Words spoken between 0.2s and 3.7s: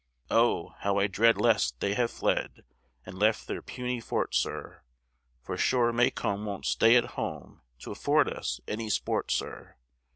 "Oh! how I dread lest they have fled And left their